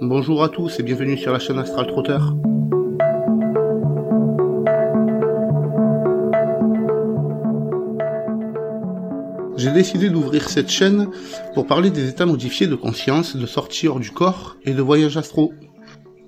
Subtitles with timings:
[0.00, 2.18] Bonjour à tous et bienvenue sur la chaîne Astral Trotter.
[9.56, 11.10] J'ai décidé d'ouvrir cette chaîne
[11.52, 15.16] pour parler des états modifiés de conscience, de sortie hors du corps et de voyage
[15.16, 15.52] astro.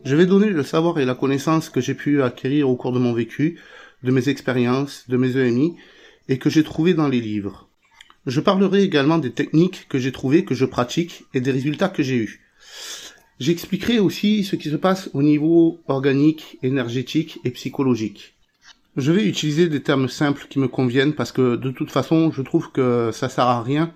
[0.04, 2.98] Je vais donner le savoir et la connaissance que j'ai pu acquérir au cours de
[2.98, 3.60] mon vécu,
[4.02, 5.76] de mes expériences, de mes EMI,
[6.28, 7.68] et que j'ai trouvé dans les livres.
[8.26, 12.02] Je parlerai également des techniques que j'ai trouvées, que je pratique, et des résultats que
[12.02, 12.40] j'ai eus.
[13.40, 18.34] J'expliquerai aussi ce qui se passe au niveau organique, énergétique et psychologique.
[18.98, 22.42] Je vais utiliser des termes simples qui me conviennent parce que de toute façon, je
[22.42, 23.94] trouve que ça sert à rien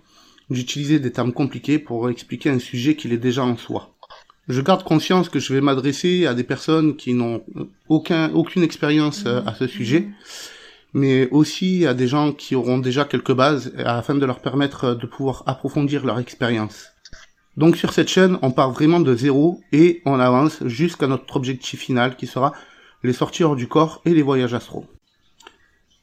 [0.48, 3.94] d'utiliser des termes compliqués pour expliquer un sujet qui est déjà en soi.
[4.48, 7.44] Je garde conscience que je vais m'adresser à des personnes qui n'ont
[7.90, 10.08] aucun, aucune expérience euh, à ce sujet,
[10.94, 15.06] mais aussi à des gens qui auront déjà quelques bases afin de leur permettre de
[15.06, 16.93] pouvoir approfondir leur expérience.
[17.56, 21.80] Donc sur cette chaîne, on part vraiment de zéro et on avance jusqu'à notre objectif
[21.80, 22.52] final qui sera
[23.04, 24.86] les sorties hors du corps et les voyages astro.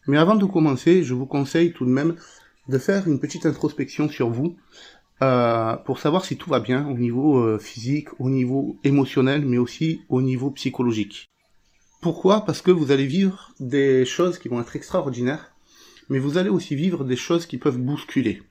[0.08, 2.16] Mais avant de commencer, je vous conseille tout de même
[2.70, 4.56] de faire une petite introspection sur vous
[5.22, 9.58] euh, pour savoir si tout va bien au niveau euh, physique, au niveau émotionnel, mais
[9.58, 11.30] aussi au niveau psychologique.
[12.02, 12.46] Pourquoi?
[12.46, 15.52] Parce que vous allez vivre des choses qui vont être extraordinaires,
[16.10, 18.42] mais vous allez aussi vivre des choses qui peuvent bousculer,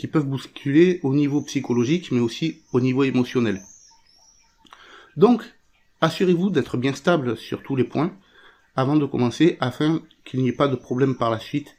[0.00, 3.60] qui peuvent bousculer au niveau psychologique, mais aussi au niveau émotionnel.
[5.16, 5.42] Donc,
[6.02, 8.16] Assurez-vous d'être bien stable sur tous les points
[8.74, 11.76] avant de commencer afin qu'il n'y ait pas de problème par la suite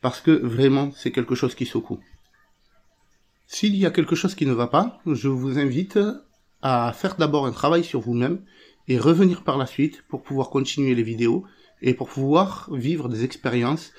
[0.00, 2.00] parce que vraiment c'est quelque chose qui secoue.
[3.46, 6.00] S'il y a quelque chose qui ne va pas, je vous invite
[6.62, 8.42] à faire d'abord un travail sur vous-même
[8.88, 11.44] et revenir par la suite pour pouvoir continuer les vidéos
[11.80, 13.92] et pour pouvoir vivre des expériences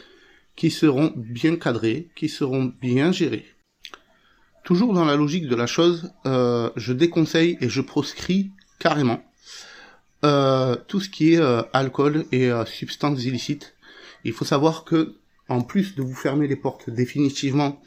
[0.57, 3.45] qui seront bien cadrées, qui seront bien gérées.
[4.63, 9.23] Toujours dans la logique de la chose, euh, je déconseille et je proscris carrément
[10.23, 13.75] euh, tout ce qui est euh, alcool et substances illicites.
[14.23, 15.15] Il faut savoir que,
[15.49, 17.81] en plus de vous fermer les portes définitivement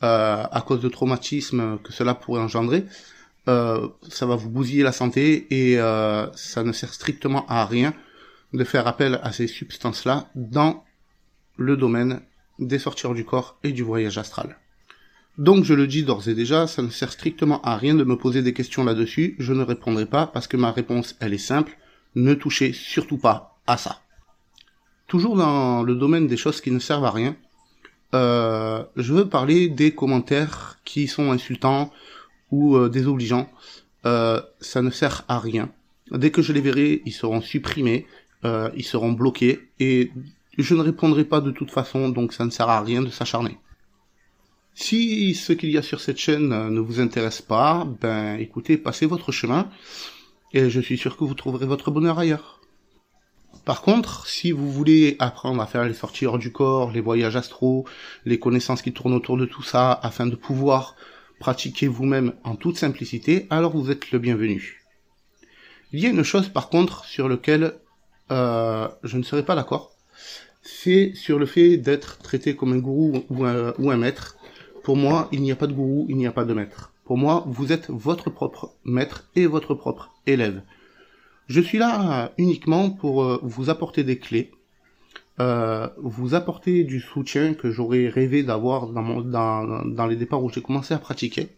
[0.00, 2.84] à cause de traumatismes que cela pourrait engendrer,
[3.46, 7.94] ça va vous bousiller la santé et ça ne sert strictement à rien
[8.52, 10.84] de faire appel à ces substances-là dans
[11.56, 12.20] le domaine
[12.58, 14.58] des sorties du corps et du voyage astral.
[15.36, 18.16] Donc je le dis d'ores et déjà, ça ne sert strictement à rien de me
[18.16, 21.76] poser des questions là-dessus, je ne répondrai pas parce que ma réponse elle est simple,
[22.14, 24.00] ne touchez surtout pas à ça.
[25.08, 27.36] Toujours dans le domaine des choses qui ne servent à rien,
[28.14, 31.90] euh, je veux parler des commentaires qui sont insultants
[32.52, 33.50] ou euh, désobligeants.
[34.06, 35.68] Euh, ça ne sert à rien.
[36.12, 38.06] Dès que je les verrai, ils seront supprimés,
[38.76, 40.12] ils seront bloqués et
[40.58, 43.58] je ne répondrai pas de toute façon, donc ça ne sert à rien de s'acharner.
[44.74, 49.06] Si ce qu'il y a sur cette chaîne ne vous intéresse pas, ben écoutez, passez
[49.06, 49.70] votre chemin
[50.52, 52.60] et je suis sûr que vous trouverez votre bonheur ailleurs.
[53.64, 57.36] Par contre, si vous voulez apprendre à faire les sorties hors du corps, les voyages
[57.36, 57.86] astro,
[58.24, 60.96] les connaissances qui tournent autour de tout ça, afin de pouvoir
[61.38, 64.82] pratiquer vous-même en toute simplicité, alors vous êtes le bienvenu.
[65.92, 67.74] Il y a une chose par contre sur laquelle
[68.32, 69.92] euh, je ne serai pas d'accord,
[70.62, 74.36] c'est sur le fait d'être traité comme un gourou ou un maître.
[74.84, 76.92] Pour moi, il n'y a pas de gourou, il n'y a pas de maître.
[77.06, 80.60] Pour moi, vous êtes votre propre maître et votre propre élève.
[81.48, 84.50] Je suis là uniquement pour euh, vous apporter des clés,
[85.40, 90.92] euh, vous apporter du soutien que j'aurais rêvé d'avoir dans, les départs où j'ai commencé
[90.92, 91.48] à pratiquer.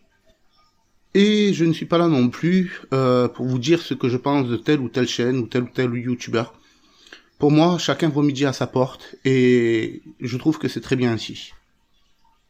[1.14, 4.18] Et je ne suis pas là non plus euh, pour vous dire ce que je
[4.18, 6.54] pense de telle ou telle chaîne ou tel ou tel youtubeur.
[7.40, 11.10] Pour moi, chacun vaut midi à sa porte et je trouve que c'est très bien
[11.10, 11.52] ainsi.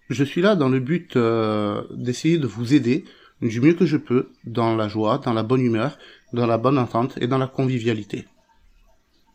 [0.08, 3.04] Je suis là dans le but euh, d'essayer de vous aider
[3.42, 5.98] du mieux que je peux dans la joie, dans la bonne humeur,
[6.32, 8.26] dans la bonne entente et dans la convivialité.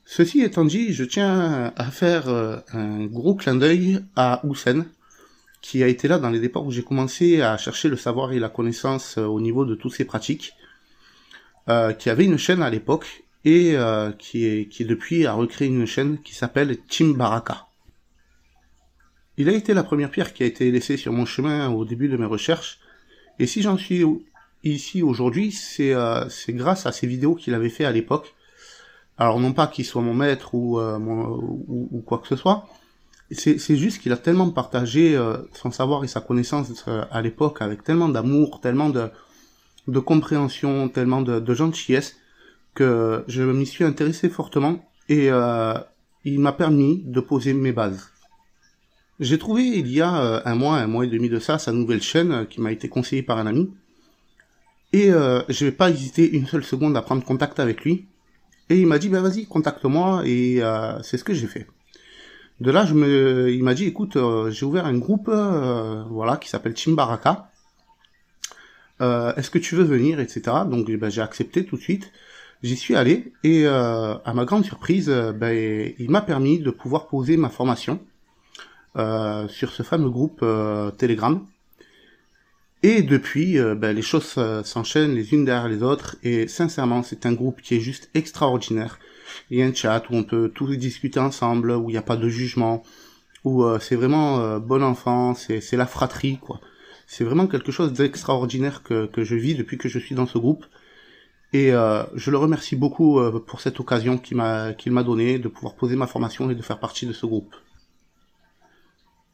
[0.06, 4.86] Ceci étant dit, je tiens à faire euh, un gros clin d'œil à Houssen,
[5.62, 8.40] qui a été là dans les départs où j'ai commencé à chercher le savoir et
[8.40, 10.54] la connaissance euh, au niveau de toutes ces pratiques,
[12.00, 13.78] qui avait une chaîne à l'époque et
[14.18, 17.68] qui, est, depuis a recréé une chaîne qui s'appelle Team Baraka.
[19.42, 22.10] Il a été la première pierre qui a été laissée sur mon chemin au début
[22.10, 22.78] de mes recherches.
[23.40, 24.04] Et si j'en suis
[24.64, 28.36] ici aujourd'hui, c'est euh, grâce à ces vidéos qu'il avait fait à l'époque.
[29.18, 31.00] Alors non pas qu'il soit mon maître ou, euh,
[32.06, 32.68] quoi que ce soit,
[33.32, 37.84] c'est juste qu'il a tellement partagé euh, son savoir et sa connaissance à l'époque avec
[37.84, 39.10] tellement d'amour, tellement de,
[39.88, 42.16] de compréhension, tellement de, de gentillesse
[42.76, 45.30] que je m'y suis intéressé fortement et
[46.26, 48.12] il m'a permis de poser mes bases.
[49.22, 51.72] J'ai trouvé il y a euh, un mois, un mois et demi de ça, sa
[51.72, 53.72] nouvelle chaîne euh, qui m'a été conseillée par un ami.
[54.94, 58.08] Et euh, je vais pas hésiter une seule seconde à prendre contact avec lui.
[58.70, 61.68] Et il m'a dit, bah vas-y, contacte-moi, et euh, c'est ce que j'ai fait.
[62.62, 66.50] De là, je me, il m'a dit, écoute, euh, j'ai ouvert un groupe, voilà, qui
[66.50, 67.50] s'appelle Chimbaraka.
[69.00, 70.42] Est-ce que tu veux venir, etc.
[70.66, 72.12] Donc, ben, j'ai accepté tout de suite.
[72.64, 77.36] J'y suis allé et à ma grande surprise, ben, il m'a permis de pouvoir poser
[77.36, 78.00] ma formation
[78.96, 80.46] sur ce fameux groupe
[80.98, 81.46] Telegram.
[82.84, 86.16] Et depuis, euh, ben, les choses euh, s'enchaînent les unes derrière les autres.
[86.24, 88.98] Et sincèrement, c'est un groupe qui est juste extraordinaire.
[89.52, 92.02] Il y a un chat où on peut tous discuter ensemble, où il n'y a
[92.02, 92.84] pas de jugement,
[93.44, 96.60] où euh, c'est vraiment bon enfant, c'est la fratrie, quoi.
[97.08, 100.38] C'est vraiment quelque chose d'extraordinaire que, que je vis depuis que je suis dans ce
[100.38, 100.66] groupe.
[101.54, 105.76] Et je le remercie beaucoup pour cette occasion qu'il m'a qu'il m'a donnée de pouvoir
[105.76, 107.54] poser ma formation et de faire partie de ce groupe.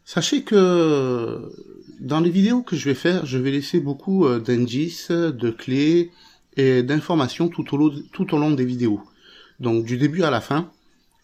[0.09, 1.51] Sachez que
[1.99, 6.11] dans les vidéos que je vais faire, je vais laisser beaucoup euh, d'indices, de clés
[6.55, 9.01] et d'informations tout, au long, des vidéos.
[9.59, 10.71] Donc du début à la fin.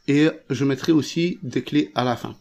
[0.09, 2.35] Et je mettrai aussi des clés à la fin.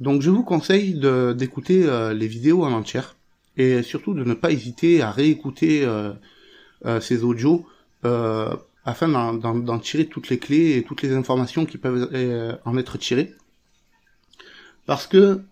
[0.00, 0.94] Donc je vous conseille
[1.36, 3.14] d'écouter euh, les vidéos en entière.
[3.56, 6.14] Et surtout de ne pas hésiter à réécouter euh,
[7.00, 7.64] ces audios
[8.02, 12.10] afin d'en tirer toutes les clés et toutes les informations qui peuvent
[12.64, 13.36] en être tirées.
[14.86, 15.42] Parce que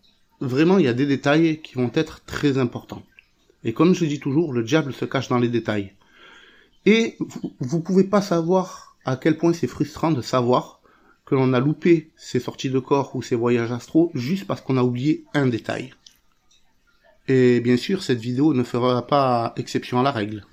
[0.40, 3.02] vraiment, il y a des détails qui vont être très importants.
[3.64, 5.92] Et comme je dis toujours, le diable se cache dans les détails.
[6.84, 7.16] Et
[7.60, 10.80] vous ne pouvez pas savoir à quel point c'est frustrant de savoir
[11.24, 14.76] que l'on a loupé ses sorties de corps ou ses voyages astraux juste parce qu'on
[14.76, 15.94] a oublié un détail.
[17.28, 20.44] Et bien sûr, cette vidéo ne fera pas exception à la règle.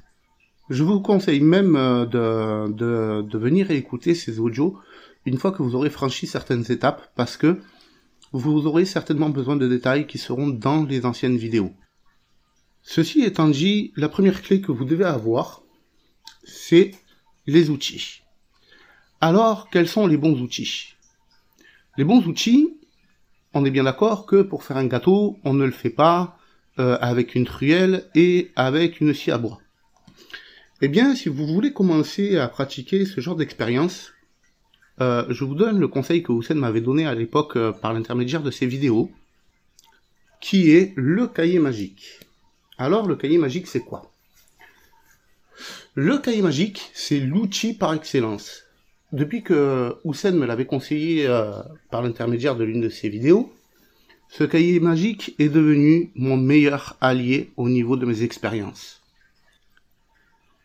[0.69, 4.77] Je vous conseille même euh, de, de, de venir écouter ces audios
[5.25, 7.59] une fois que vous aurez franchi certaines étapes parce que
[8.31, 11.73] vous aurez certainement besoin de détails qui seront dans les anciennes vidéos.
[12.81, 15.61] Ceci étant dit, la première clé que vous devez avoir,
[16.43, 16.91] c'est
[17.47, 18.21] les outils.
[19.21, 20.95] Alors, quels sont les bons outils?
[21.97, 22.77] Les bons outils,
[23.53, 26.37] on est bien d'accord que pour faire un gâteau, on ne le fait pas
[26.79, 29.59] euh, avec une truelle et avec une scie à bois.
[30.81, 34.13] Eh bien, si vous voulez commencer à pratiquer ce genre d'expérience,
[35.01, 38.43] euh, je vous donne le conseil que Hussein m'avait donné à l'époque euh, par l'intermédiaire
[38.43, 39.11] de ses vidéos,
[40.41, 42.19] qui est le cahier magique.
[42.77, 44.11] Alors le cahier magique c'est quoi?
[45.95, 48.63] Le cahier magique c'est l'outil par excellence.
[49.11, 51.51] Depuis que Hussein me l'avait conseillé euh,
[51.89, 53.51] par l'intermédiaire de l'une de ses vidéos,
[54.29, 59.01] ce cahier magique est devenu mon meilleur allié au niveau de mes expériences.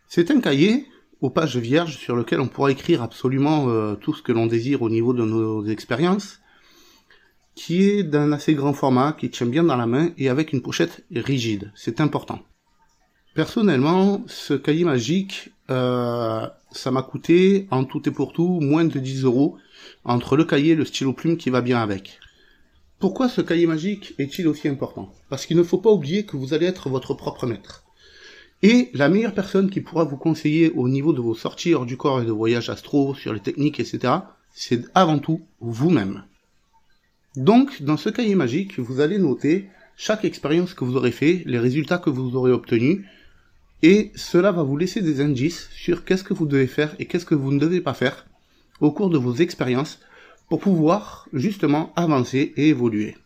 [0.09, 0.87] C'est un cahier
[1.25, 4.83] aux pages vierges sur lequel on pourra écrire absolument euh, tout ce que l'on désire
[4.83, 6.41] au niveau de nos expériences,
[7.55, 10.61] qui est d'un assez grand format, qui tient bien dans la main et avec une
[10.61, 11.73] pochette rigide.
[11.75, 12.41] C'est important.
[13.35, 18.99] Personnellement, ce cahier magique, euh, ça m'a coûté en tout et pour tout moins de
[18.99, 19.57] 10 euros
[20.05, 22.21] entre le cahier et le stylo plume qui va bien avec.
[22.99, 25.11] Pourquoi ce cahier magique est-il aussi important?
[25.31, 27.84] Parce qu'il ne faut pas oublier que vous allez être votre propre maître.
[28.63, 31.97] Et la meilleure personne qui pourra vous conseiller au niveau de vos sorties hors du
[31.97, 34.15] corps et de voyages astro, sur les techniques, etc.,
[34.53, 36.25] c'est avant tout vous-même.
[37.37, 41.59] Donc, dans ce cahier magique, vous allez noter chaque expérience que vous aurez fait, les
[41.59, 43.05] résultats que vous aurez obtenus,
[43.83, 47.27] et cela va vous laisser des indices sur qu'est-ce que vous devez faire et qu'est-ce
[47.27, 48.27] que vous ne devez pas faire
[48.81, 50.01] au cours de vos expériences
[50.49, 53.17] pour pouvoir justement avancer et évoluer.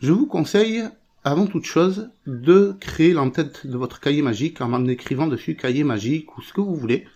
[0.00, 0.84] Je vous conseille
[1.24, 6.36] avant toute chose, de créer l'entête de votre cahier magique en écrivant dessus cahier magique
[6.36, 7.06] ou ce que vous voulez,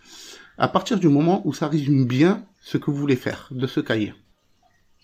[0.56, 3.80] à partir du moment où ça résume bien ce que vous voulez faire de ce
[3.80, 4.14] cahier.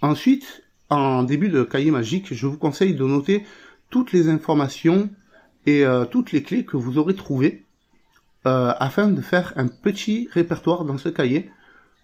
[0.00, 3.44] Ensuite, en début de cahier magique, je vous conseille de noter
[3.90, 5.10] toutes les informations
[5.66, 7.64] et euh, toutes les clés que vous aurez trouvées
[8.46, 11.50] euh, afin de faire un petit répertoire dans ce cahier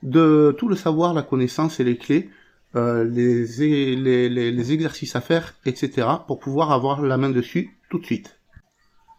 [0.02, 2.30] de tout le savoir, la connaissance et les clés
[2.76, 6.06] euh, les, exercices à faire, etc.
[6.26, 8.38] pour pouvoir avoir la main dessus tout de suite.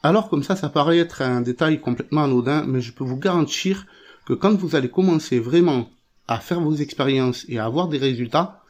[0.03, 3.85] Alors comme ça, ça paraît être un détail complètement anodin, mais je peux vous garantir
[4.25, 5.89] que quand vous allez commencer vraiment
[6.27, 8.61] à faire vos expériences et à avoir des résultats,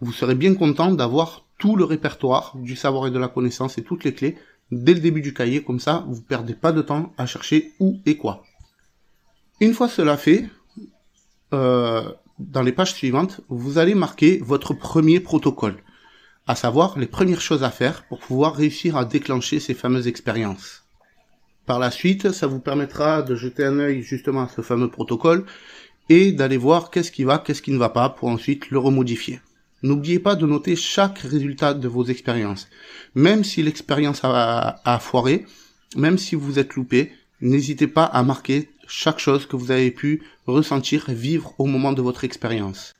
[0.00, 3.82] vous serez bien content d'avoir tout le répertoire du savoir et de la connaissance et
[3.82, 4.36] toutes les clés
[4.70, 7.98] dès le début du cahier, comme ça vous perdez pas de temps à chercher où
[8.06, 8.44] et quoi.
[9.60, 10.48] Une fois cela fait,
[11.52, 15.76] euh, dans les pages suivantes, vous allez marquer votre premier protocole,
[16.46, 20.84] à savoir les premières choses à faire pour pouvoir réussir à déclencher ces fameuses expériences.
[21.66, 25.44] Par la suite, ça vous permettra de jeter un œil justement à ce fameux protocole
[26.08, 29.40] et d'aller voir qu'est-ce qui va, qu'est-ce qui ne va pas pour ensuite le remodifier.
[29.82, 32.68] N'oubliez pas de noter chaque résultat de vos expériences.
[33.14, 35.44] Même si l'expérience a, a, foiré,
[35.96, 40.22] même si vous êtes loupé, n'hésitez pas à marquer chaque chose que vous avez pu
[40.46, 42.94] ressentir, vivre au moment de votre expérience.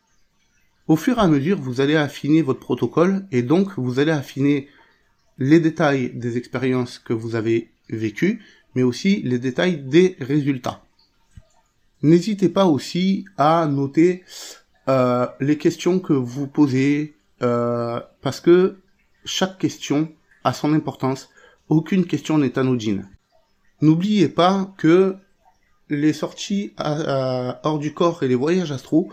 [0.86, 4.68] Au fur et à mesure, vous allez affiner votre protocole et donc vous allez affiner
[5.38, 8.40] les détails des expériences que vous avez vécues,
[8.74, 10.82] mais aussi les détails des résultats.
[12.02, 14.24] N'hésitez pas aussi à noter
[14.88, 18.78] euh, les questions que vous posez, euh, parce que
[19.24, 20.12] chaque question
[20.44, 21.28] a son importance.
[21.68, 23.08] Aucune question n'est anodine.
[23.80, 25.16] N'oubliez pas que
[25.90, 29.12] les sorties hors du corps et les voyages astro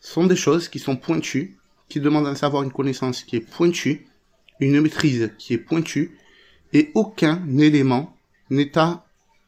[0.00, 1.56] sont des choses qui sont pointues,
[1.88, 4.06] qui demandent à savoir une connaissance qui est pointue,
[4.60, 6.16] une maîtrise qui est pointue,
[6.72, 8.16] et aucun élément
[8.50, 9.04] n'est à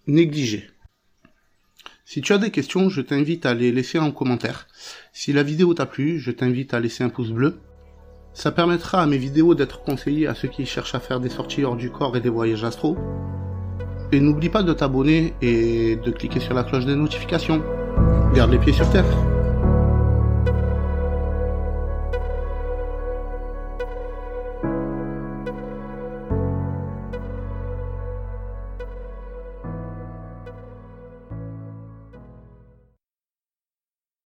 [0.07, 0.71] négliger.
[2.05, 4.67] Si tu as des questions, je t'invite à les laisser en commentaire.
[5.13, 7.59] Si la vidéo t'a plu, je t'invite à laisser un pouce bleu.
[8.35, 11.65] Ça permettra à mes vidéos d'être conseillées à ceux qui cherchent à faire des sorties
[11.65, 12.97] hors du corps et des voyages astro.
[14.15, 17.61] Et n'oublie pas de t'abonner et de cliquer sur la cloche des notifications.
[18.33, 19.05] Garde les pieds sur terre.